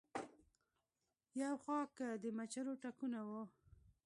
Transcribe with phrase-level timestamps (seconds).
[1.41, 3.43] يو خوا کۀ د مچرو ټکونه وو